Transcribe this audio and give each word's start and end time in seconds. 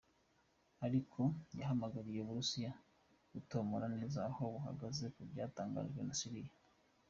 Ariko 0.85 1.21
yahamagariye 1.59 2.19
Uburusiya 2.21 2.71
gutomora 3.33 3.85
neza 3.97 4.19
aho 4.29 4.43
buhagaze 4.53 5.05
ku 5.15 5.21
vyatangajwe 5.31 5.99
na 6.03 6.15
Syria. 6.19 6.51